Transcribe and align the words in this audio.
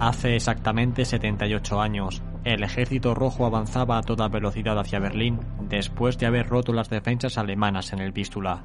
Hace 0.00 0.34
exactamente 0.34 1.04
78 1.04 1.78
años, 1.78 2.22
el 2.44 2.62
ejército 2.62 3.14
rojo 3.14 3.44
avanzaba 3.44 3.98
a 3.98 4.02
toda 4.02 4.28
velocidad 4.28 4.78
hacia 4.78 4.98
Berlín 4.98 5.38
después 5.68 6.16
de 6.16 6.24
haber 6.24 6.48
roto 6.48 6.72
las 6.72 6.88
defensas 6.88 7.36
alemanas 7.36 7.92
en 7.92 7.98
el 7.98 8.10
Vístula. 8.10 8.64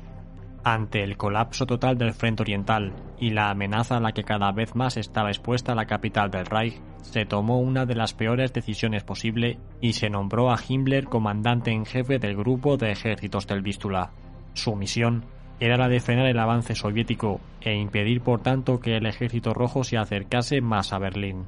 Ante 0.63 1.03
el 1.03 1.17
colapso 1.17 1.65
total 1.65 1.97
del 1.97 2.13
frente 2.13 2.43
oriental 2.43 2.93
y 3.19 3.31
la 3.31 3.49
amenaza 3.49 3.97
a 3.97 3.99
la 3.99 4.13
que 4.13 4.23
cada 4.23 4.53
vez 4.53 4.75
más 4.75 4.95
estaba 4.95 5.29
expuesta 5.29 5.75
la 5.75 5.87
capital 5.87 6.31
del 6.31 6.45
Reich, 6.45 6.81
se 7.01 7.25
tomó 7.25 7.59
una 7.59 7.85
de 7.85 7.95
las 7.95 8.13
peores 8.13 8.53
decisiones 8.53 9.03
posible 9.03 9.59
y 9.81 9.91
se 9.91 10.09
nombró 10.09 10.53
a 10.53 10.57
Himmler 10.65 11.03
comandante 11.03 11.71
en 11.71 11.85
jefe 11.85 12.17
del 12.17 12.37
grupo 12.37 12.77
de 12.77 12.93
ejércitos 12.93 13.45
del 13.45 13.61
Vístula. 13.61 14.13
Su 14.53 14.73
misión 14.77 15.25
era 15.59 15.77
la 15.77 15.87
de 15.87 15.99
frenar 15.99 16.27
el 16.27 16.39
avance 16.39 16.75
soviético 16.75 17.39
e 17.61 17.75
impedir 17.75 18.21
por 18.21 18.41
tanto 18.41 18.79
que 18.79 18.97
el 18.97 19.05
ejército 19.05 19.53
rojo 19.53 19.83
se 19.83 19.97
acercase 19.97 20.61
más 20.61 20.93
a 20.93 20.99
Berlín. 20.99 21.45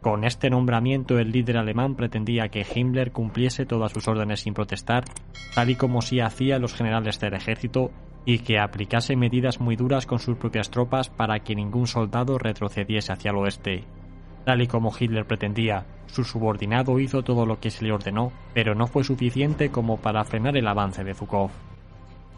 Con 0.00 0.24
este 0.24 0.48
nombramiento 0.48 1.18
el 1.18 1.30
líder 1.30 1.58
alemán 1.58 1.94
pretendía 1.94 2.48
que 2.48 2.64
Himmler 2.64 3.12
cumpliese 3.12 3.66
todas 3.66 3.92
sus 3.92 4.08
órdenes 4.08 4.40
sin 4.40 4.54
protestar, 4.54 5.04
tal 5.54 5.70
y 5.70 5.76
como 5.76 6.00
sí 6.00 6.20
hacía 6.20 6.58
los 6.58 6.74
generales 6.74 7.20
del 7.20 7.34
ejército, 7.34 7.90
y 8.24 8.38
que 8.38 8.58
aplicase 8.58 9.16
medidas 9.16 9.60
muy 9.60 9.76
duras 9.76 10.06
con 10.06 10.18
sus 10.18 10.36
propias 10.36 10.70
tropas 10.70 11.10
para 11.10 11.40
que 11.40 11.54
ningún 11.54 11.86
soldado 11.86 12.38
retrocediese 12.38 13.12
hacia 13.12 13.30
el 13.30 13.36
oeste. 13.36 13.84
Tal 14.44 14.62
y 14.62 14.66
como 14.66 14.92
Hitler 14.98 15.26
pretendía, 15.26 15.84
su 16.06 16.24
subordinado 16.24 16.98
hizo 16.98 17.22
todo 17.22 17.44
lo 17.44 17.60
que 17.60 17.70
se 17.70 17.84
le 17.84 17.92
ordenó, 17.92 18.32
pero 18.54 18.74
no 18.74 18.86
fue 18.86 19.04
suficiente 19.04 19.70
como 19.70 19.98
para 19.98 20.24
frenar 20.24 20.56
el 20.56 20.66
avance 20.66 21.04
de 21.04 21.14
Zhukov. 21.14 21.50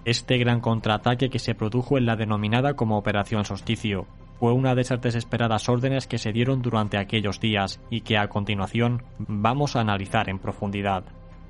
Este 0.05 0.37
gran 0.37 0.61
contraataque 0.61 1.31
que 1.31 1.39
se 1.39 1.55
produjo 1.55 1.97
en 1.97 2.07
la 2.07 2.17
denominada 2.17 2.75
como 2.75 2.99
Operación 2.99 3.45
Solsticio 3.45 4.07
fue 4.41 4.53
una 4.53 4.75
de 4.75 4.83
esas 4.83 5.01
desesperadas 5.01 5.69
órdenes 5.69 6.09
que 6.09 6.19
se 6.19 6.33
dieron 6.33 6.61
durante 6.61 6.99
aquellos 6.99 7.39
días 7.39 7.81
y 7.89 8.01
que 8.01 8.19
a 8.19 8.27
continuación 8.27 9.05
vamos 9.21 9.77
a 9.77 9.81
analizar 9.81 10.29
en 10.29 10.41
profundidad. 10.41 11.05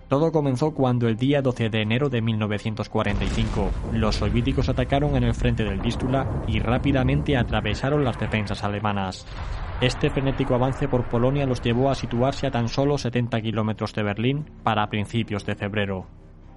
Todo 0.09 0.31
comenzó 0.31 0.75
cuando 0.75 1.09
el 1.09 1.17
día 1.17 1.41
12 1.41 1.71
de 1.71 1.81
enero 1.81 2.11
de 2.11 2.21
1945 2.21 3.71
los 3.95 4.17
soviéticos 4.17 4.69
atacaron 4.69 5.17
en 5.17 5.25
el 5.25 5.33
frente 5.33 5.65
del 5.65 5.81
Vístula 5.81 6.27
y 6.47 6.61
rápidamente 6.61 7.39
atravesaron 7.39 8.05
las 8.05 8.21
defensas 8.21 8.63
alemanas. 8.63 9.27
Este 9.81 10.11
frenético 10.11 10.55
avance 10.55 10.87
por 10.89 11.05
Polonia 11.05 11.47
los 11.47 11.63
llevó 11.63 11.89
a 11.89 11.95
situarse 11.95 12.47
a 12.47 12.51
tan 12.51 12.69
solo 12.69 12.98
70 12.98 13.41
kilómetros 13.41 13.95
de 13.95 14.03
Berlín 14.03 14.45
para 14.63 14.91
principios 14.91 15.47
de 15.47 15.55
febrero. 15.55 16.07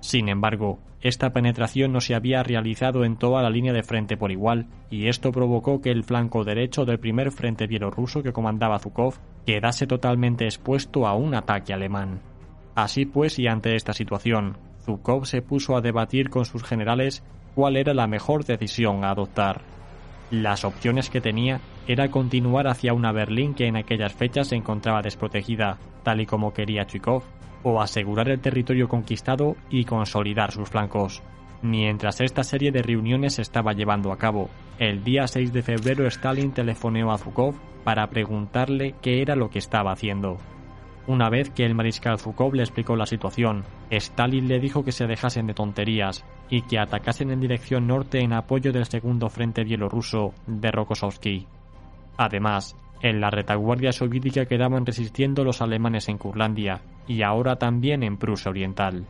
Sin 0.06 0.30
embargo, 0.30 0.78
esta 1.02 1.32
penetración 1.32 1.92
no 1.92 2.00
se 2.00 2.14
había 2.14 2.44
realizado 2.44 3.06
en 3.06 3.18
toda 3.18 3.42
la 3.42 3.50
línea 3.50 3.74
de 3.74 3.82
frente 3.82 4.18
por 4.18 4.32
igual, 4.32 4.68
y 4.92 5.08
esto 5.08 5.32
provocó 5.32 5.82
que 5.82 5.90
el 5.90 6.04
flanco 6.04 6.44
derecho 6.44 6.86
del 6.86 7.00
primer 7.00 7.32
frente 7.32 7.66
bielorruso 7.66 8.22
que 8.22 8.32
comandaba 8.32 8.78
Zhukov 8.78 9.16
quedase 9.48 9.88
totalmente 9.88 10.46
expuesto 10.46 11.08
a 11.08 11.16
un 11.16 11.34
ataque 11.34 11.74
alemán. 11.74 12.20
Así 12.76 13.08
pues, 13.08 13.40
y 13.40 13.48
ante 13.48 13.76
esta 13.76 13.94
situación, 13.94 14.58
Zhukov 14.84 15.26
se 15.26 15.42
puso 15.42 15.76
a 15.76 15.82
debatir 15.82 16.30
con 16.30 16.46
sus 16.46 16.64
generales 16.64 17.24
cuál 17.56 17.76
era 17.76 17.96
la 17.96 18.06
mejor 18.06 18.46
decisión 18.46 19.04
a 19.04 19.10
adoptar. 19.10 19.62
Las 20.30 20.66
opciones 20.66 21.10
que 21.10 21.20
tenía 21.20 21.62
era 21.88 22.12
continuar 22.12 22.68
hacia 22.68 22.94
una 22.94 23.12
Berlín 23.12 23.56
que 23.56 23.66
en 23.66 23.76
aquellas 23.76 24.14
fechas 24.14 24.50
se 24.50 24.56
encontraba 24.56 25.02
desprotegida, 25.02 25.80
tal 26.04 26.22
y 26.22 26.28
como 26.28 26.54
quería 26.54 26.86
Chikov, 26.86 27.24
o 27.66 27.82
asegurar 27.82 28.30
el 28.30 28.40
territorio 28.40 28.88
conquistado 28.88 29.56
y 29.72 29.86
consolidar 29.86 30.52
sus 30.52 30.70
flancos. 30.70 31.24
Mientras 31.64 32.22
esta 32.22 32.44
serie 32.44 32.72
de 32.72 32.84
reuniones 32.84 33.34
se 33.34 33.42
estaba 33.42 33.74
llevando 33.74 34.12
a 34.12 34.20
cabo, 34.20 34.52
el 34.78 35.04
día 35.04 35.26
6 35.26 35.52
de 35.52 35.64
febrero 35.64 36.06
Stalin 36.06 36.52
telefoneó 36.52 37.12
a 37.12 37.18
Zhukov 37.18 37.56
para 37.84 38.08
preguntarle 38.08 38.94
qué 39.02 39.24
era 39.24 39.36
lo 39.36 39.50
que 39.50 39.58
estaba 39.58 39.92
haciendo. 39.92 40.38
Una 41.08 41.30
vez 41.30 41.50
que 41.50 41.66
el 41.66 41.74
mariscal 41.74 42.20
Zhukov 42.20 42.54
le 42.54 42.62
explicó 42.62 42.96
la 42.96 43.08
situación, 43.08 43.64
Stalin 43.90 44.48
le 44.48 44.60
dijo 44.60 44.84
que 44.84 44.92
se 44.92 45.08
dejasen 45.08 45.48
de 45.48 45.56
tonterías 45.56 46.24
y 46.52 46.62
que 46.62 46.78
atacasen 46.78 47.32
en 47.32 47.40
dirección 47.40 47.88
norte 47.88 48.20
en 48.20 48.34
apoyo 48.34 48.74
del 48.74 48.86
segundo 48.86 49.28
frente 49.30 49.64
bielorruso 49.64 50.36
de 50.46 50.70
Rokossovsky. 50.70 51.48
Además, 52.18 52.76
en 53.02 53.22
la 53.22 53.32
retaguardia 53.32 53.92
soviética 53.92 54.46
quedaban 54.46 54.86
resistiendo 54.86 55.44
los 55.44 55.64
alemanes 55.64 56.10
en 56.10 56.20
Curlandia 56.20 56.82
y 57.08 57.22
ahora 57.22 57.58
también 57.58 58.04
en 58.04 58.18
Prusia 58.18 58.52
Oriental. 58.52 59.06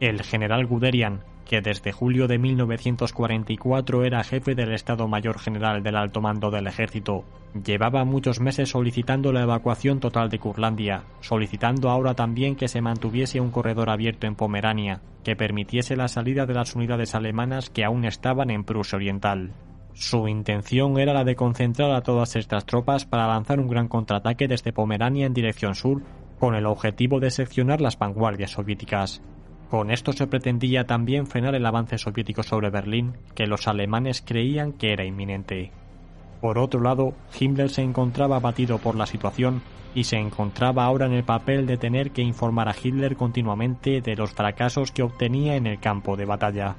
El 0.00 0.22
general 0.22 0.66
Guderian, 0.66 1.22
que 1.44 1.60
desde 1.60 1.92
julio 1.92 2.26
de 2.26 2.38
1944 2.38 4.04
era 4.04 4.24
jefe 4.24 4.54
del 4.54 4.72
Estado 4.72 5.06
Mayor 5.08 5.38
General 5.38 5.82
del 5.82 5.96
Alto 5.96 6.20
Mando 6.20 6.50
del 6.50 6.66
Ejército, 6.66 7.24
llevaba 7.64 8.04
muchos 8.04 8.40
meses 8.40 8.70
solicitando 8.70 9.32
la 9.32 9.42
evacuación 9.42 10.00
total 10.00 10.28
de 10.30 10.38
Curlandia, 10.38 11.04
solicitando 11.20 11.90
ahora 11.90 12.14
también 12.14 12.56
que 12.56 12.68
se 12.68 12.80
mantuviese 12.80 13.40
un 13.40 13.50
corredor 13.50 13.90
abierto 13.90 14.26
en 14.26 14.34
Pomerania, 14.34 15.00
que 15.22 15.36
permitiese 15.36 15.96
la 15.96 16.08
salida 16.08 16.46
de 16.46 16.54
las 16.54 16.74
unidades 16.74 17.14
alemanas 17.14 17.70
que 17.70 17.84
aún 17.84 18.04
estaban 18.04 18.50
en 18.50 18.64
Prusia 18.64 18.96
Oriental. 18.96 19.52
Su 19.92 20.26
intención 20.26 20.98
era 20.98 21.12
la 21.12 21.22
de 21.22 21.36
concentrar 21.36 21.92
a 21.92 22.00
todas 22.00 22.34
estas 22.34 22.66
tropas 22.66 23.04
para 23.04 23.28
lanzar 23.28 23.60
un 23.60 23.68
gran 23.68 23.86
contraataque 23.86 24.48
desde 24.48 24.72
Pomerania 24.72 25.26
en 25.26 25.34
dirección 25.34 25.76
sur 25.76 26.02
con 26.44 26.54
el 26.54 26.66
objetivo 26.66 27.20
de 27.20 27.30
seccionar 27.30 27.80
las 27.80 27.98
vanguardias 27.98 28.50
soviéticas. 28.50 29.22
Con 29.70 29.90
esto 29.90 30.12
se 30.12 30.26
pretendía 30.26 30.84
también 30.84 31.26
frenar 31.26 31.54
el 31.54 31.64
avance 31.64 31.96
soviético 31.96 32.42
sobre 32.42 32.68
Berlín, 32.68 33.14
que 33.34 33.46
los 33.46 33.66
alemanes 33.66 34.20
creían 34.20 34.74
que 34.74 34.92
era 34.92 35.06
inminente. 35.06 35.72
Por 36.42 36.58
otro 36.58 36.82
lado, 36.82 37.14
Himmler 37.40 37.70
se 37.70 37.80
encontraba 37.80 38.36
abatido 38.36 38.76
por 38.76 38.94
la 38.94 39.06
situación 39.06 39.62
y 39.94 40.04
se 40.04 40.18
encontraba 40.18 40.84
ahora 40.84 41.06
en 41.06 41.14
el 41.14 41.24
papel 41.24 41.64
de 41.64 41.78
tener 41.78 42.10
que 42.10 42.20
informar 42.20 42.68
a 42.68 42.76
Hitler 42.76 43.16
continuamente 43.16 44.02
de 44.02 44.14
los 44.14 44.34
fracasos 44.34 44.92
que 44.92 45.02
obtenía 45.02 45.56
en 45.56 45.66
el 45.66 45.80
campo 45.80 46.14
de 46.14 46.26
batalla. 46.26 46.76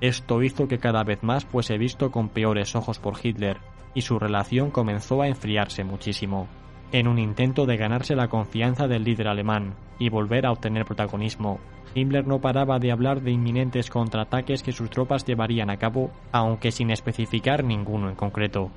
Esto 0.00 0.40
hizo 0.44 0.68
que 0.68 0.78
cada 0.78 1.02
vez 1.02 1.24
más 1.24 1.44
fuese 1.44 1.78
visto 1.78 2.12
con 2.12 2.28
peores 2.28 2.76
ojos 2.76 3.00
por 3.00 3.14
Hitler, 3.20 3.56
y 3.92 4.02
su 4.02 4.20
relación 4.20 4.70
comenzó 4.70 5.20
a 5.20 5.26
enfriarse 5.26 5.82
muchísimo. 5.82 6.46
En 6.92 7.06
un 7.06 7.20
intento 7.20 7.66
de 7.66 7.76
ganarse 7.76 8.16
la 8.16 8.28
confianza 8.28 8.88
del 8.88 9.04
líder 9.04 9.28
alemán 9.28 9.74
y 10.00 10.08
volver 10.08 10.44
a 10.44 10.50
obtener 10.50 10.84
protagonismo, 10.84 11.60
Himmler 11.94 12.26
no 12.26 12.40
paraba 12.40 12.78
de 12.80 12.90
hablar 12.90 13.20
de 13.20 13.30
inminentes 13.30 13.90
contraataques 13.90 14.62
que 14.62 14.72
sus 14.72 14.90
tropas 14.90 15.24
llevarían 15.24 15.70
a 15.70 15.76
cabo, 15.76 16.10
aunque 16.32 16.72
sin 16.72 16.90
especificar 16.90 17.62
ninguno 17.62 18.08
en 18.08 18.16
concreto. 18.16 18.70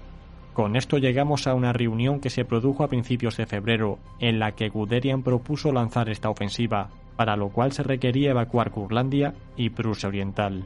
Con 0.53 0.75
esto 0.75 0.99
llegamos 0.99 1.47
a 1.47 1.55
una 1.55 1.73
reunión 1.73 2.19
que 2.19 2.29
se 2.29 2.45
produjo 2.45 2.83
a 2.83 2.87
principios 2.87 3.37
de 3.37 3.47
febrero, 3.47 3.97
en 4.19 4.37
la 4.37 4.51
que 4.51 4.69
Guderian 4.69 5.23
propuso 5.23 5.71
lanzar 5.71 6.09
esta 6.09 6.29
ofensiva, 6.29 6.89
para 7.15 7.35
lo 7.35 7.49
cual 7.49 7.71
se 7.71 7.81
requería 7.81 8.31
evacuar 8.31 8.69
Curlandia 8.69 9.33
y 9.57 9.71
Prusia 9.71 10.09
Oriental. 10.09 10.65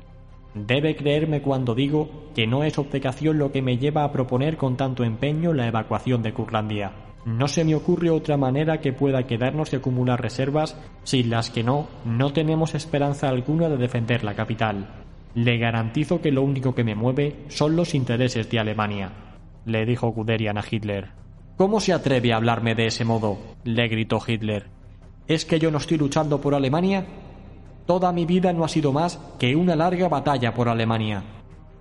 Debe 0.54 0.98
creerme 0.98 1.42
cuando 1.42 1.76
digo 1.76 2.10
que 2.36 2.48
no 2.48 2.64
es 2.64 2.78
obcecación 2.78 3.38
lo 3.38 3.54
que 3.54 3.62
me 3.62 3.78
lleva 3.78 4.04
a 4.04 4.12
proponer 4.12 4.58
con 4.58 4.76
tanto 4.76 5.06
empeño 5.06 5.54
la 5.54 5.68
evacuación 5.68 6.22
de 6.24 6.34
Curlandia. 6.34 6.92
No 7.28 7.50
se 7.50 7.66
me 7.66 7.76
ocurre 7.76 8.10
otra 8.10 8.38
manera 8.38 8.80
que 8.80 8.94
pueda 8.94 9.28
quedarnos 9.28 9.74
y 9.74 9.76
acumular 9.76 10.22
reservas, 10.22 10.78
sin 11.04 11.30
las 11.30 11.50
que 11.50 11.62
no, 11.62 11.90
no 12.06 12.32
tenemos 12.32 12.74
esperanza 12.74 13.28
alguna 13.28 13.68
de 13.68 13.76
defender 13.76 14.24
la 14.24 14.34
capital. 14.34 14.88
Le 15.36 15.58
garantizo 15.58 16.22
que 16.22 16.32
lo 16.32 16.42
único 16.42 16.74
que 16.74 16.86
me 16.86 16.96
mueve 16.96 17.44
son 17.50 17.76
los 17.76 17.96
intereses 17.96 18.50
de 18.50 18.60
Alemania, 18.60 19.12
le 19.66 19.86
dijo 19.86 20.08
Guderian 20.08 20.58
a 20.58 20.64
Hitler. 20.72 21.10
¿Cómo 21.58 21.82
se 21.82 21.92
atreve 21.92 22.32
a 22.32 22.38
hablarme 22.38 22.76
de 22.76 22.86
ese 22.88 23.04
modo? 23.04 23.38
le 23.66 23.90
gritó 23.90 24.22
Hitler. 24.26 24.68
¿Es 25.28 25.44
que 25.44 25.60
yo 25.60 25.70
no 25.70 25.80
estoy 25.80 25.98
luchando 25.98 26.40
por 26.40 26.56
Alemania? 26.56 27.06
Toda 27.86 28.14
mi 28.14 28.26
vida 28.26 28.54
no 28.54 28.64
ha 28.64 28.70
sido 28.70 28.94
más 28.94 29.20
que 29.38 29.54
una 29.54 29.76
larga 29.76 30.08
batalla 30.08 30.54
por 30.54 30.70
Alemania. 30.70 31.26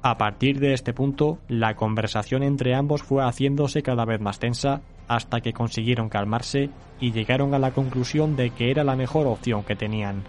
A 0.08 0.18
partir 0.18 0.60
de 0.60 0.72
este 0.72 0.92
punto, 0.94 1.40
la 1.48 1.74
conversación 1.74 2.44
entre 2.44 2.76
ambos 2.76 3.02
fue 3.02 3.24
haciéndose 3.24 3.82
cada 3.82 4.04
vez 4.04 4.20
más 4.20 4.38
tensa 4.38 4.80
hasta 5.08 5.40
que 5.40 5.52
consiguieron 5.52 6.08
calmarse 6.08 6.70
y 7.00 7.10
llegaron 7.10 7.54
a 7.54 7.58
la 7.58 7.72
conclusión 7.72 8.36
de 8.36 8.50
que 8.50 8.70
era 8.70 8.84
la 8.84 8.94
mejor 8.94 9.26
opción 9.26 9.64
que 9.64 9.74
tenían. 9.74 10.22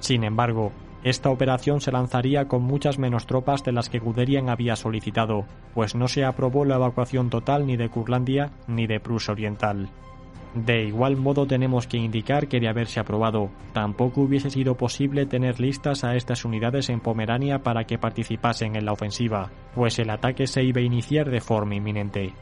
Sin 0.00 0.24
embargo, 0.24 0.72
esta 1.04 1.30
operación 1.30 1.80
se 1.80 1.92
lanzaría 1.92 2.48
con 2.48 2.64
muchas 2.64 2.98
menos 2.98 3.28
tropas 3.28 3.62
de 3.62 3.70
las 3.70 3.88
que 3.88 4.00
Guderian 4.00 4.50
había 4.50 4.74
solicitado, 4.74 5.44
pues 5.72 5.94
no 5.94 6.08
se 6.08 6.24
aprobó 6.24 6.64
la 6.64 6.74
evacuación 6.74 7.30
total 7.30 7.64
ni 7.64 7.76
de 7.76 7.90
Curlandia 7.90 8.50
ni 8.66 8.88
de 8.88 8.98
Prusia 8.98 9.34
Oriental. 9.34 9.88
De 10.54 10.84
igual 10.84 11.16
modo 11.16 11.46
tenemos 11.46 11.86
que 11.86 11.96
indicar 11.96 12.46
que 12.46 12.60
de 12.60 12.68
haberse 12.68 13.00
aprobado, 13.00 13.50
tampoco 13.72 14.20
hubiese 14.20 14.50
sido 14.50 14.76
posible 14.76 15.24
tener 15.24 15.60
listas 15.60 16.04
a 16.04 16.14
estas 16.14 16.44
unidades 16.44 16.90
en 16.90 17.00
Pomerania 17.00 17.62
para 17.62 17.84
que 17.84 17.98
participasen 17.98 18.76
en 18.76 18.84
la 18.84 18.92
ofensiva, 18.92 19.50
pues 19.74 19.98
el 19.98 20.10
ataque 20.10 20.46
se 20.46 20.62
iba 20.62 20.80
a 20.80 20.84
iniciar 20.84 21.30
de 21.30 21.40
forma 21.40 21.76
inminente. 21.76 22.34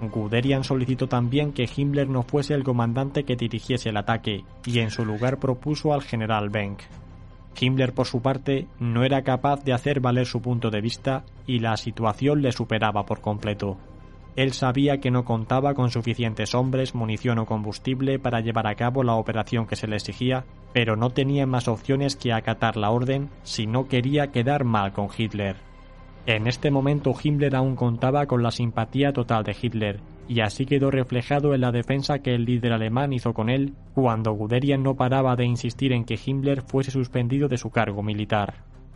Guderian 0.00 0.64
solicitó 0.64 1.06
también 1.06 1.52
que 1.52 1.68
Himmler 1.72 2.08
no 2.08 2.24
fuese 2.24 2.54
el 2.54 2.64
comandante 2.64 3.22
que 3.22 3.36
dirigiese 3.36 3.90
el 3.90 3.96
ataque, 3.96 4.44
y 4.66 4.80
en 4.80 4.90
su 4.90 5.04
lugar 5.04 5.38
propuso 5.38 5.94
al 5.94 6.02
general 6.02 6.50
Benck. 6.50 6.80
Himmler, 7.60 7.92
por 7.92 8.06
su 8.06 8.20
parte, 8.20 8.66
no 8.80 9.04
era 9.04 9.22
capaz 9.22 9.62
de 9.62 9.72
hacer 9.72 10.00
valer 10.00 10.26
su 10.26 10.40
punto 10.40 10.70
de 10.70 10.80
vista 10.80 11.24
y 11.46 11.60
la 11.60 11.76
situación 11.76 12.42
le 12.42 12.50
superaba 12.50 13.04
por 13.04 13.20
completo. 13.20 13.76
Él 14.34 14.52
sabía 14.52 14.98
que 14.98 15.10
no 15.10 15.24
contaba 15.24 15.74
con 15.74 15.90
suficientes 15.90 16.54
hombres, 16.54 16.94
munición 16.94 17.38
o 17.38 17.46
combustible 17.46 18.18
para 18.18 18.40
llevar 18.40 18.66
a 18.66 18.74
cabo 18.74 19.02
la 19.02 19.14
operación 19.14 19.66
que 19.66 19.76
se 19.76 19.86
le 19.86 19.96
exigía, 19.96 20.44
pero 20.72 20.96
no 20.96 21.10
tenía 21.10 21.46
más 21.46 21.68
opciones 21.68 22.16
que 22.16 22.32
acatar 22.32 22.76
la 22.76 22.90
orden 22.90 23.28
si 23.42 23.66
no 23.66 23.88
quería 23.88 24.28
quedar 24.32 24.64
mal 24.64 24.92
con 24.92 25.08
Hitler. 25.16 25.56
En 26.24 26.46
este 26.46 26.70
momento 26.70 27.14
Himmler 27.20 27.56
aún 27.56 27.74
contaba 27.74 28.26
con 28.26 28.42
la 28.42 28.52
simpatía 28.52 29.12
total 29.12 29.42
de 29.42 29.56
Hitler, 29.60 30.00
y 30.28 30.40
así 30.40 30.66
quedó 30.66 30.90
reflejado 30.90 31.52
en 31.52 31.60
la 31.60 31.72
defensa 31.72 32.20
que 32.20 32.34
el 32.34 32.44
líder 32.44 32.72
alemán 32.72 33.12
hizo 33.12 33.34
con 33.34 33.50
él 33.50 33.74
cuando 33.92 34.32
Guderian 34.32 34.82
no 34.82 34.94
paraba 34.94 35.34
de 35.34 35.44
insistir 35.44 35.92
en 35.92 36.04
que 36.04 36.18
Himmler 36.24 36.62
fuese 36.62 36.92
suspendido 36.92 37.48
de 37.48 37.58
su 37.58 37.70
cargo 37.70 38.02
militar. 38.02 38.54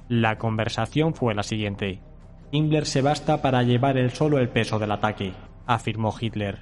La 0.08 0.38
conversación 0.38 1.14
fue 1.14 1.34
la 1.34 1.42
siguiente. 1.42 2.00
Himmler 2.52 2.86
se 2.86 3.02
basta 3.02 3.42
para 3.42 3.62
llevar 3.62 3.96
él 3.96 4.10
solo 4.12 4.38
el 4.38 4.48
peso 4.48 4.78
del 4.78 4.92
ataque, 4.92 5.32
afirmó 5.66 6.14
Hitler. 6.18 6.60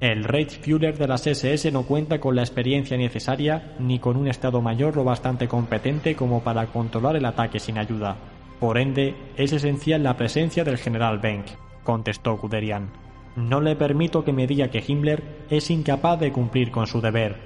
El 0.00 0.24
Reichsführer 0.24 0.96
de 0.96 1.08
las 1.08 1.26
SS 1.26 1.70
no 1.72 1.82
cuenta 1.82 2.20
con 2.20 2.36
la 2.36 2.42
experiencia 2.42 2.96
necesaria 2.96 3.74
ni 3.78 3.98
con 3.98 4.16
un 4.16 4.28
Estado 4.28 4.62
Mayor 4.62 4.96
lo 4.96 5.04
bastante 5.04 5.48
competente 5.48 6.14
como 6.14 6.42
para 6.42 6.66
controlar 6.68 7.16
el 7.16 7.24
ataque 7.24 7.58
sin 7.58 7.78
ayuda. 7.78 8.16
Por 8.60 8.78
ende, 8.78 9.16
es 9.36 9.52
esencial 9.52 10.02
la 10.02 10.16
presencia 10.16 10.64
del 10.64 10.78
general 10.78 11.18
Benck, 11.18 11.46
contestó 11.82 12.36
Guderian. 12.38 12.90
No 13.36 13.60
le 13.60 13.76
permito 13.76 14.24
que 14.24 14.32
me 14.32 14.46
diga 14.46 14.68
que 14.68 14.82
Himmler 14.86 15.22
es 15.50 15.70
incapaz 15.70 16.18
de 16.20 16.32
cumplir 16.32 16.70
con 16.70 16.86
su 16.86 17.00
deber, 17.00 17.36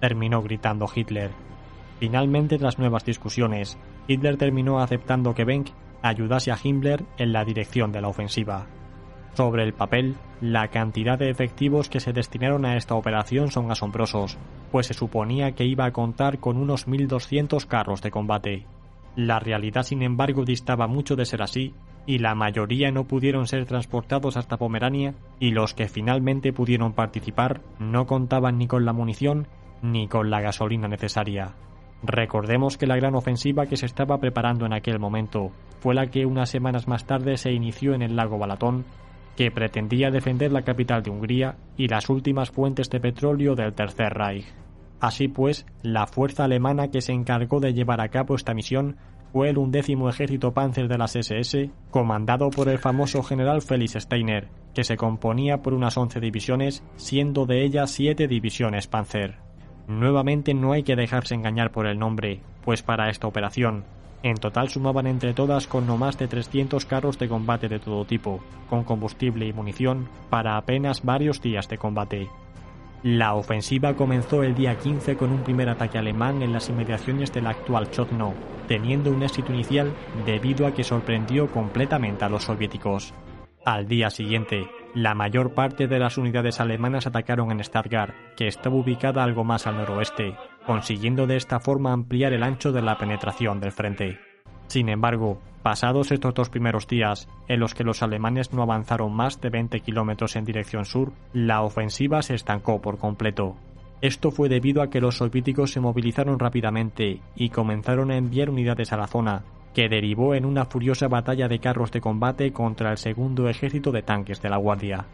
terminó 0.00 0.42
gritando 0.42 0.86
Hitler. 0.94 1.30
Finalmente, 1.98 2.58
tras 2.58 2.78
nuevas 2.78 3.04
discusiones, 3.04 3.78
Hitler 4.08 4.36
terminó 4.36 4.80
aceptando 4.80 5.34
que 5.34 5.44
Benck 5.44 5.70
ayudase 6.04 6.52
a 6.52 6.58
Himmler 6.62 7.04
en 7.16 7.32
la 7.32 7.44
dirección 7.44 7.90
de 7.90 8.00
la 8.00 8.08
ofensiva. 8.08 8.66
Sobre 9.32 9.64
el 9.64 9.72
papel, 9.72 10.16
la 10.40 10.68
cantidad 10.68 11.18
de 11.18 11.30
efectivos 11.30 11.88
que 11.88 11.98
se 11.98 12.12
destinaron 12.12 12.64
a 12.64 12.76
esta 12.76 12.94
operación 12.94 13.50
son 13.50 13.70
asombrosos, 13.70 14.38
pues 14.70 14.86
se 14.86 14.94
suponía 14.94 15.52
que 15.52 15.64
iba 15.64 15.86
a 15.86 15.92
contar 15.92 16.38
con 16.38 16.56
unos 16.56 16.86
1.200 16.86 17.66
carros 17.66 18.02
de 18.02 18.10
combate. 18.10 18.66
La 19.16 19.40
realidad, 19.40 19.82
sin 19.82 20.02
embargo, 20.02 20.44
distaba 20.44 20.86
mucho 20.86 21.16
de 21.16 21.24
ser 21.24 21.42
así, 21.42 21.74
y 22.06 22.18
la 22.18 22.34
mayoría 22.34 22.90
no 22.90 23.04
pudieron 23.04 23.46
ser 23.46 23.64
transportados 23.64 24.36
hasta 24.36 24.58
Pomerania, 24.58 25.14
y 25.40 25.50
los 25.50 25.74
que 25.74 25.88
finalmente 25.88 26.52
pudieron 26.52 26.92
participar 26.92 27.62
no 27.78 28.06
contaban 28.06 28.58
ni 28.58 28.66
con 28.66 28.84
la 28.84 28.92
munición 28.92 29.48
ni 29.82 30.06
con 30.08 30.30
la 30.30 30.40
gasolina 30.40 30.88
necesaria. 30.88 31.54
Recordemos 32.06 32.76
que 32.76 32.86
la 32.86 32.96
gran 32.96 33.14
ofensiva 33.14 33.64
que 33.64 33.78
se 33.78 33.86
estaba 33.86 34.18
preparando 34.18 34.66
en 34.66 34.74
aquel 34.74 34.98
momento 34.98 35.52
fue 35.80 35.94
la 35.94 36.08
que 36.08 36.26
unas 36.26 36.50
semanas 36.50 36.86
más 36.86 37.06
tarde 37.06 37.38
se 37.38 37.52
inició 37.52 37.94
en 37.94 38.02
el 38.02 38.14
lago 38.14 38.38
Balatón, 38.38 38.84
que 39.36 39.50
pretendía 39.50 40.10
defender 40.10 40.52
la 40.52 40.62
capital 40.62 41.02
de 41.02 41.10
Hungría 41.10 41.56
y 41.78 41.88
las 41.88 42.10
últimas 42.10 42.50
fuentes 42.50 42.90
de 42.90 43.00
petróleo 43.00 43.54
del 43.54 43.72
Tercer 43.72 44.12
Reich. 44.12 44.44
Así 45.00 45.28
pues, 45.28 45.66
la 45.82 46.06
fuerza 46.06 46.44
alemana 46.44 46.88
que 46.88 47.00
se 47.00 47.12
encargó 47.12 47.58
de 47.58 47.72
llevar 47.72 48.02
a 48.02 48.08
cabo 48.08 48.34
esta 48.34 48.52
misión 48.52 48.96
fue 49.32 49.48
el 49.48 49.58
undécimo 49.58 50.08
ejército 50.08 50.52
Panzer 50.52 50.88
de 50.88 50.98
las 50.98 51.16
SS, 51.16 51.70
comandado 51.90 52.50
por 52.50 52.68
el 52.68 52.78
famoso 52.78 53.22
general 53.22 53.62
Felix 53.62 53.94
Steiner, 53.94 54.48
que 54.74 54.84
se 54.84 54.98
componía 54.98 55.62
por 55.62 55.72
unas 55.72 55.96
once 55.96 56.20
divisiones, 56.20 56.84
siendo 56.96 57.46
de 57.46 57.64
ellas 57.64 57.90
siete 57.90 58.28
divisiones 58.28 58.88
Panzer. 58.88 59.43
Nuevamente 59.86 60.54
no 60.54 60.72
hay 60.72 60.82
que 60.82 60.96
dejarse 60.96 61.34
engañar 61.34 61.70
por 61.70 61.86
el 61.86 61.98
nombre, 61.98 62.40
pues 62.64 62.82
para 62.82 63.10
esta 63.10 63.26
operación, 63.26 63.84
en 64.24 64.38
total 64.38 64.70
sumaban 64.70 65.06
entre 65.06 65.34
todas 65.34 65.66
con 65.66 65.86
no 65.86 65.98
más 65.98 66.16
de 66.16 66.28
300 66.28 66.86
carros 66.86 67.18
de 67.18 67.28
combate 67.28 67.68
de 67.68 67.78
todo 67.78 68.06
tipo, 68.06 68.40
con 68.70 68.82
combustible 68.82 69.46
y 69.46 69.52
munición 69.52 70.08
para 70.30 70.56
apenas 70.56 71.04
varios 71.04 71.42
días 71.42 71.68
de 71.68 71.76
combate. 71.76 72.28
La 73.02 73.34
ofensiva 73.34 73.92
comenzó 73.92 74.42
el 74.42 74.54
día 74.54 74.78
15 74.78 75.18
con 75.18 75.30
un 75.30 75.42
primer 75.42 75.68
ataque 75.68 75.98
alemán 75.98 76.40
en 76.40 76.54
las 76.54 76.70
inmediaciones 76.70 77.34
del 77.34 77.46
actual 77.46 77.90
Chotno, 77.90 78.32
teniendo 78.66 79.10
un 79.10 79.22
éxito 79.22 79.52
inicial 79.52 79.92
debido 80.24 80.66
a 80.66 80.72
que 80.72 80.84
sorprendió 80.84 81.48
completamente 81.52 82.24
a 82.24 82.30
los 82.30 82.44
soviéticos. 82.44 83.12
Al 83.66 83.86
día 83.86 84.08
siguiente, 84.08 84.66
la 84.94 85.14
mayor 85.14 85.54
parte 85.54 85.88
de 85.88 85.98
las 85.98 86.18
unidades 86.18 86.60
alemanas 86.60 87.06
atacaron 87.06 87.50
en 87.50 87.62
Stargard, 87.62 88.14
que 88.36 88.46
estaba 88.46 88.76
ubicada 88.76 89.24
algo 89.24 89.42
más 89.42 89.66
al 89.66 89.76
noroeste, 89.76 90.36
consiguiendo 90.66 91.26
de 91.26 91.36
esta 91.36 91.58
forma 91.58 91.92
ampliar 91.92 92.32
el 92.32 92.44
ancho 92.44 92.70
de 92.70 92.80
la 92.80 92.96
penetración 92.96 93.58
del 93.58 93.72
frente. 93.72 94.18
Sin 94.68 94.88
embargo, 94.88 95.40
pasados 95.62 96.12
estos 96.12 96.34
dos 96.34 96.48
primeros 96.48 96.86
días, 96.86 97.28
en 97.48 97.58
los 97.58 97.74
que 97.74 97.84
los 97.84 98.02
alemanes 98.02 98.52
no 98.52 98.62
avanzaron 98.62 99.12
más 99.12 99.40
de 99.40 99.50
20 99.50 99.80
kilómetros 99.80 100.36
en 100.36 100.44
dirección 100.44 100.84
sur, 100.84 101.12
la 101.32 101.62
ofensiva 101.62 102.22
se 102.22 102.34
estancó 102.34 102.80
por 102.80 102.98
completo. 102.98 103.56
Esto 104.00 104.30
fue 104.30 104.48
debido 104.48 104.80
a 104.80 104.90
que 104.90 105.00
los 105.00 105.16
soviéticos 105.16 105.72
se 105.72 105.80
movilizaron 105.80 106.38
rápidamente 106.38 107.20
y 107.34 107.48
comenzaron 107.48 108.10
a 108.10 108.16
enviar 108.16 108.50
unidades 108.50 108.92
a 108.92 108.96
la 108.96 109.06
zona, 109.06 109.44
que 109.74 109.88
derivó 109.88 110.34
en 110.34 110.46
una 110.46 110.64
furiosa 110.64 111.08
batalla 111.08 111.48
de 111.48 111.58
carros 111.58 111.90
de 111.90 112.00
combate 112.00 112.52
contra 112.52 112.90
el 112.92 112.96
segundo 112.96 113.48
ejército 113.48 113.90
de 113.92 114.02
tanques 114.02 114.40
de 114.40 114.48
la 114.48 114.56
Guardia. 114.56 115.04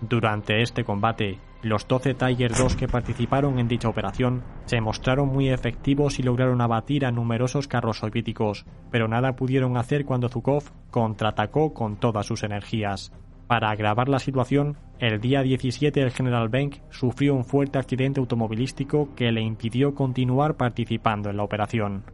Durante 0.00 0.60
este 0.60 0.84
combate, 0.84 1.38
los 1.62 1.88
12 1.88 2.14
Tiger 2.14 2.52
II 2.52 2.76
que 2.78 2.86
participaron 2.86 3.58
en 3.58 3.66
dicha 3.66 3.88
operación 3.88 4.42
se 4.66 4.80
mostraron 4.80 5.28
muy 5.28 5.48
efectivos 5.48 6.18
y 6.18 6.22
lograron 6.22 6.60
abatir 6.60 7.06
a 7.06 7.10
numerosos 7.10 7.66
carros 7.66 7.98
soviéticos, 7.98 8.66
pero 8.90 9.08
nada 9.08 9.34
pudieron 9.34 9.76
hacer 9.78 10.04
cuando 10.04 10.28
Zhukov 10.28 10.64
contraatacó 10.90 11.72
con 11.72 11.96
todas 11.96 12.26
sus 12.26 12.42
energías. 12.42 13.10
Para 13.46 13.70
agravar 13.70 14.08
la 14.08 14.18
situación, 14.18 14.76
el 14.98 15.20
día 15.20 15.42
17 15.42 16.00
el 16.02 16.10
general 16.10 16.48
Benck 16.48 16.82
sufrió 16.90 17.34
un 17.34 17.44
fuerte 17.44 17.78
accidente 17.78 18.20
automovilístico 18.20 19.14
que 19.14 19.32
le 19.32 19.40
impidió 19.40 19.94
continuar 19.94 20.56
participando 20.56 21.30
en 21.30 21.36
la 21.36 21.44
operación. 21.44 22.04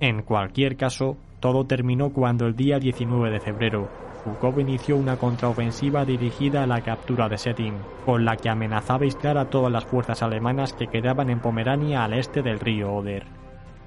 En 0.00 0.22
cualquier 0.22 0.76
caso, 0.76 1.16
todo 1.40 1.66
terminó 1.66 2.10
cuando 2.10 2.46
el 2.46 2.56
día 2.56 2.78
19 2.78 3.30
de 3.30 3.40
febrero, 3.40 3.88
Zhukov 4.24 4.60
inició 4.60 4.96
una 4.96 5.16
contraofensiva 5.16 6.04
dirigida 6.04 6.64
a 6.64 6.66
la 6.66 6.80
captura 6.80 7.28
de 7.28 7.38
Settin, 7.38 7.74
con 8.04 8.24
la 8.24 8.36
que 8.36 8.48
amenazaba 8.48 9.04
aislar 9.04 9.38
a 9.38 9.46
todas 9.46 9.72
las 9.72 9.84
fuerzas 9.84 10.22
alemanas 10.22 10.72
que 10.72 10.88
quedaban 10.88 11.30
en 11.30 11.40
Pomerania 11.40 12.04
al 12.04 12.14
este 12.14 12.42
del 12.42 12.60
río 12.60 12.92
Oder. 12.92 13.24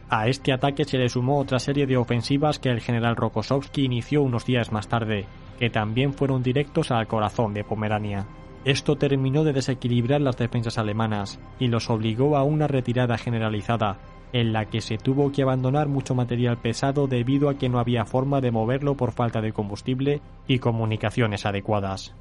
A 0.09 0.27
este 0.27 0.51
ataque 0.51 0.83
se 0.83 0.97
le 0.97 1.07
sumó 1.07 1.39
otra 1.39 1.59
serie 1.59 1.85
de 1.87 1.97
ofensivas 1.97 2.59
que 2.59 2.69
el 2.69 2.81
general 2.81 3.15
Rokossovski 3.15 3.85
inició 3.85 4.21
unos 4.21 4.45
días 4.45 4.71
más 4.71 4.87
tarde, 4.87 5.25
que 5.57 5.69
también 5.69 6.13
fueron 6.13 6.43
directos 6.43 6.91
al 6.91 7.07
corazón 7.07 7.53
de 7.53 7.63
Pomerania. 7.63 8.25
Esto 8.65 8.95
terminó 8.97 9.43
de 9.43 9.53
desequilibrar 9.53 10.21
las 10.21 10.37
defensas 10.37 10.77
alemanas 10.77 11.39
y 11.59 11.67
los 11.67 11.89
obligó 11.89 12.35
a 12.35 12.43
una 12.43 12.67
retirada 12.67 13.17
generalizada, 13.17 13.97
en 14.33 14.53
la 14.53 14.65
que 14.65 14.81
se 14.81 14.97
tuvo 14.97 15.31
que 15.31 15.41
abandonar 15.41 15.87
mucho 15.87 16.15
material 16.15 16.57
pesado 16.57 17.07
debido 17.07 17.49
a 17.49 17.55
que 17.57 17.69
no 17.69 17.79
había 17.79 18.05
forma 18.05 18.41
de 18.41 18.51
moverlo 18.51 18.95
por 18.95 19.11
falta 19.11 19.41
de 19.41 19.53
combustible 19.53 20.21
y 20.47 20.59
comunicaciones 20.59 21.45
adecuadas. 21.45 22.15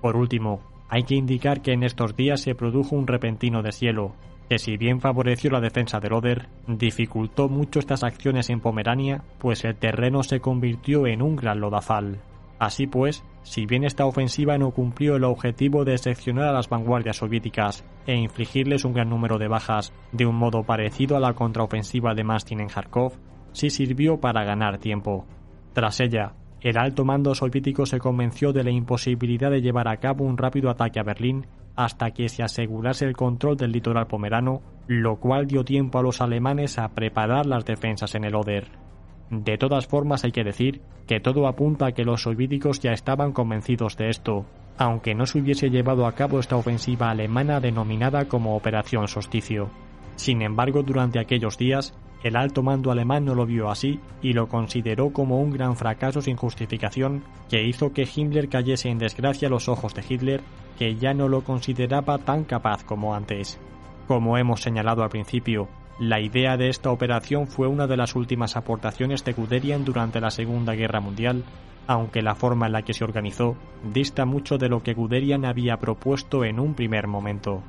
Por 0.00 0.16
último, 0.16 0.60
hay 0.88 1.02
que 1.02 1.14
indicar 1.14 1.60
que 1.60 1.72
en 1.72 1.82
estos 1.82 2.16
días 2.16 2.40
se 2.40 2.54
produjo 2.54 2.96
un 2.96 3.06
repentino 3.06 3.62
deshielo, 3.62 4.12
que 4.48 4.58
si 4.58 4.76
bien 4.76 5.00
favoreció 5.00 5.50
la 5.50 5.60
defensa 5.60 6.00
de 6.00 6.08
Oder, 6.14 6.48
dificultó 6.66 7.48
mucho 7.48 7.78
estas 7.78 8.02
acciones 8.02 8.48
en 8.48 8.60
Pomerania, 8.60 9.22
pues 9.38 9.64
el 9.64 9.76
terreno 9.76 10.22
se 10.22 10.40
convirtió 10.40 11.06
en 11.06 11.20
un 11.20 11.36
gran 11.36 11.60
lodazal. 11.60 12.20
Así 12.58 12.86
pues, 12.86 13.24
si 13.42 13.66
bien 13.66 13.84
esta 13.84 14.04
ofensiva 14.04 14.58
no 14.58 14.72
cumplió 14.72 15.16
el 15.16 15.24
objetivo 15.24 15.84
de 15.84 15.96
seccionar 15.96 16.48
a 16.48 16.52
las 16.52 16.68
vanguardias 16.68 17.16
soviéticas 17.16 17.84
e 18.06 18.16
infligirles 18.16 18.84
un 18.84 18.92
gran 18.92 19.08
número 19.08 19.38
de 19.38 19.48
bajas 19.48 19.92
de 20.12 20.26
un 20.26 20.34
modo 20.34 20.64
parecido 20.64 21.16
a 21.16 21.20
la 21.20 21.34
contraofensiva 21.34 22.14
de 22.14 22.24
Mastin 22.24 22.60
en 22.60 22.68
Kharkov, 22.68 23.12
sí 23.52 23.70
sirvió 23.70 24.20
para 24.20 24.44
ganar 24.44 24.78
tiempo. 24.78 25.24
Tras 25.72 26.00
ella, 26.00 26.34
el 26.60 26.76
alto 26.76 27.04
mando 27.04 27.34
soviético 27.36 27.86
se 27.86 28.00
convenció 28.00 28.52
de 28.52 28.64
la 28.64 28.70
imposibilidad 28.70 29.50
de 29.50 29.62
llevar 29.62 29.86
a 29.86 29.98
cabo 29.98 30.24
un 30.24 30.36
rápido 30.36 30.70
ataque 30.70 30.98
a 30.98 31.04
Berlín 31.04 31.46
hasta 31.76 32.10
que 32.10 32.28
se 32.28 32.42
asegurase 32.42 33.04
el 33.04 33.14
control 33.14 33.56
del 33.56 33.70
litoral 33.70 34.08
pomerano, 34.08 34.62
lo 34.88 35.20
cual 35.20 35.46
dio 35.46 35.64
tiempo 35.64 36.00
a 36.00 36.02
los 36.02 36.20
alemanes 36.20 36.76
a 36.76 36.88
preparar 36.88 37.46
las 37.46 37.64
defensas 37.64 38.16
en 38.16 38.24
el 38.24 38.34
Oder. 38.34 38.87
De 39.30 39.58
todas 39.58 39.86
formas 39.86 40.24
hay 40.24 40.32
que 40.32 40.44
decir 40.44 40.80
que 41.06 41.20
todo 41.20 41.46
apunta 41.46 41.86
a 41.86 41.92
que 41.92 42.04
los 42.04 42.22
soviéticos 42.22 42.80
ya 42.80 42.92
estaban 42.92 43.32
convencidos 43.32 43.96
de 43.96 44.08
esto, 44.08 44.46
aunque 44.78 45.14
no 45.14 45.26
se 45.26 45.40
hubiese 45.40 45.70
llevado 45.70 46.06
a 46.06 46.12
cabo 46.12 46.38
esta 46.38 46.56
ofensiva 46.56 47.10
alemana 47.10 47.60
denominada 47.60 48.26
como 48.26 48.56
Operación 48.56 49.08
Solsticio. 49.08 49.70
Sin 50.16 50.42
embargo, 50.42 50.82
durante 50.82 51.20
aquellos 51.20 51.58
días, 51.58 51.94
el 52.22 52.36
alto 52.36 52.62
mando 52.62 52.90
alemán 52.90 53.24
no 53.24 53.34
lo 53.34 53.46
vio 53.46 53.70
así 53.70 54.00
y 54.22 54.32
lo 54.32 54.48
consideró 54.48 55.12
como 55.12 55.40
un 55.40 55.50
gran 55.50 55.76
fracaso 55.76 56.20
sin 56.20 56.36
justificación 56.36 57.22
que 57.48 57.62
hizo 57.64 57.92
que 57.92 58.08
Himmler 58.12 58.48
cayese 58.48 58.88
en 58.88 58.98
desgracia 58.98 59.46
a 59.46 59.50
los 59.50 59.68
ojos 59.68 59.94
de 59.94 60.04
Hitler, 60.08 60.40
que 60.78 60.96
ya 60.96 61.14
no 61.14 61.28
lo 61.28 61.42
consideraba 61.42 62.18
tan 62.18 62.44
capaz 62.44 62.82
como 62.82 63.14
antes. 63.14 63.60
Como 64.08 64.38
hemos 64.38 64.62
señalado 64.62 65.02
al 65.02 65.10
principio, 65.10 65.68
La 65.98 66.20
idea 66.20 66.56
de 66.56 66.68
esta 66.68 66.92
operación 66.92 67.48
fue 67.48 67.66
una 67.66 67.88
de 67.88 67.96
las 67.96 68.14
últimas 68.14 68.56
aportaciones 68.56 69.24
de 69.24 69.32
Guderian 69.32 69.84
durante 69.84 70.20
la 70.20 70.30
Segunda 70.30 70.74
Guerra 70.74 71.00
Mundial, 71.00 71.42
aunque 71.88 72.22
la 72.22 72.36
forma 72.36 72.66
en 72.66 72.72
la 72.72 72.82
que 72.82 72.94
se 72.94 73.02
organizó 73.02 73.56
dista 73.82 74.24
mucho 74.24 74.58
de 74.58 74.68
lo 74.68 74.84
que 74.84 74.94
Guderian 74.94 75.44
había 75.44 75.78
propuesto 75.78 76.44
en 76.44 76.60
un 76.60 76.74
primer 76.74 77.08
momento. 77.08 77.64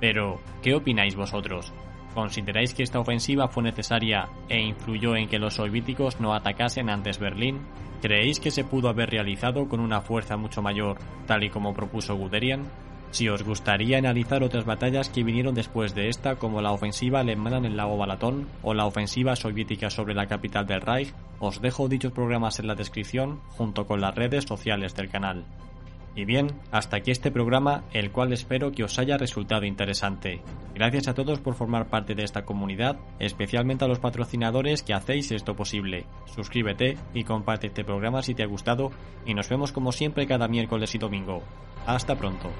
Pero, 0.00 0.40
¿qué 0.60 0.74
opináis 0.74 1.14
vosotros? 1.14 1.72
¿Consideráis 2.14 2.74
que 2.74 2.82
esta 2.82 2.98
ofensiva 2.98 3.46
fue 3.46 3.62
necesaria 3.62 4.28
e 4.48 4.60
influyó 4.60 5.14
en 5.14 5.28
que 5.28 5.38
los 5.38 5.54
soviéticos 5.54 6.18
no 6.18 6.34
atacasen 6.34 6.90
antes 6.90 7.20
Berlín? 7.20 7.60
¿Creéis 8.02 8.40
que 8.40 8.50
se 8.50 8.64
pudo 8.64 8.88
haber 8.88 9.10
realizado 9.10 9.68
con 9.68 9.78
una 9.78 10.00
fuerza 10.00 10.36
mucho 10.36 10.62
mayor, 10.62 10.98
tal 11.26 11.44
y 11.44 11.50
como 11.50 11.72
propuso 11.72 12.16
Guderian? 12.16 12.64
Si 13.12 13.28
os 13.28 13.42
gustaría 13.42 13.98
analizar 13.98 14.42
otras 14.42 14.64
batallas 14.64 15.10
que 15.10 15.22
vinieron 15.22 15.54
después 15.54 15.94
de 15.94 16.08
esta, 16.08 16.36
como 16.36 16.62
la 16.62 16.72
ofensiva 16.72 17.20
alemana 17.20 17.58
en 17.58 17.66
el 17.66 17.76
lago 17.76 17.98
Balatón 17.98 18.48
o 18.62 18.72
la 18.72 18.86
ofensiva 18.86 19.36
soviética 19.36 19.90
sobre 19.90 20.14
la 20.14 20.26
capital 20.26 20.66
del 20.66 20.80
Reich, 20.80 21.12
os 21.38 21.60
dejo 21.60 21.88
dichos 21.88 22.12
programas 22.12 22.58
en 22.58 22.68
la 22.68 22.74
descripción 22.74 23.40
junto 23.50 23.86
con 23.86 24.00
las 24.00 24.14
redes 24.14 24.44
sociales 24.44 24.94
del 24.94 25.10
canal. 25.10 25.44
Y 26.14 26.24
bien, 26.24 26.52
hasta 26.70 26.96
aquí 26.96 27.10
este 27.10 27.30
programa, 27.30 27.84
el 27.92 28.10
cual 28.12 28.32
espero 28.32 28.72
que 28.72 28.84
os 28.84 28.98
haya 28.98 29.18
resultado 29.18 29.66
interesante. 29.66 30.40
Gracias 30.74 31.06
a 31.08 31.14
todos 31.14 31.38
por 31.38 31.54
formar 31.54 31.88
parte 31.88 32.14
de 32.14 32.24
esta 32.24 32.46
comunidad, 32.46 32.96
especialmente 33.18 33.84
a 33.84 33.88
los 33.88 33.98
patrocinadores 33.98 34.82
que 34.82 34.94
hacéis 34.94 35.32
esto 35.32 35.54
posible. 35.54 36.06
Suscríbete 36.34 36.96
y 37.12 37.24
comparte 37.24 37.66
este 37.66 37.84
programa 37.84 38.22
si 38.22 38.34
te 38.34 38.42
ha 38.42 38.46
gustado 38.46 38.90
y 39.26 39.34
nos 39.34 39.50
vemos 39.50 39.70
como 39.70 39.92
siempre 39.92 40.26
cada 40.26 40.48
miércoles 40.48 40.94
y 40.94 40.98
domingo. 40.98 41.42
Hasta 41.86 42.16
pronto. 42.16 42.50